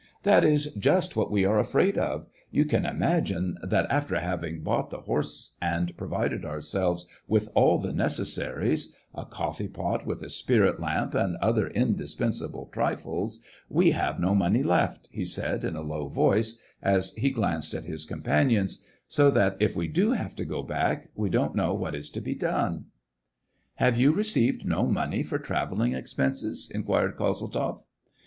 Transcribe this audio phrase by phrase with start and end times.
[0.23, 2.25] That is just what we are afraid of.
[2.49, 7.93] You can imagine that, after having thought the horse, and provided ourselves with all the
[7.93, 13.41] necessaries,— a coffee pot with a spirit lamp, and other indispen sable trifles,—
[13.79, 17.83] we have no money left," he said, in a low voice, as he glanced at
[17.85, 21.93] his companions;" so that, if we do have to go back, we don't know what
[21.93, 22.85] is to be done.""
[23.75, 27.83] Have you received no money for travelling expenses t" inquired Kozeltzoff.